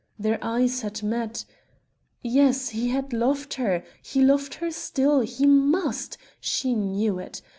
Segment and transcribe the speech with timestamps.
[0.17, 1.45] Their eyes had met....
[2.23, 2.69] Yes!
[2.69, 3.83] he had loved her!
[4.01, 7.43] he loved her still he must she knew it.